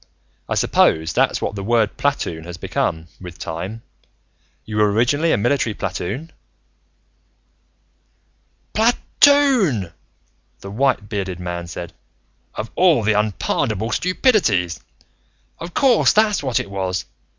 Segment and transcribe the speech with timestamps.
[0.49, 3.83] I suppose that's what the word platoon has become, with time.
[4.65, 6.31] You were, originally, a military platoon?"
[8.73, 9.93] "Pla toon!"
[10.61, 11.93] the white bearded man said.
[12.55, 14.79] "Of all the unpardonable stupidities!
[15.59, 17.05] Of course that's what it was.